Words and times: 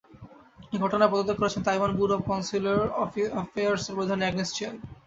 এ 0.73 0.83
ঘটনায় 0.83 1.11
পদত্যাগ 1.11 1.37
করেছেন 1.39 1.61
তাইওয়ান 1.63 1.91
ব্যুরো 1.97 2.13
অব 2.17 2.21
কনস্যুলার 2.29 2.79
অ্যাফেয়ার্সের 3.35 3.95
প্রধান 3.97 4.19
অ্যাগ্নেস 4.21 4.49
চেন। 4.57 4.73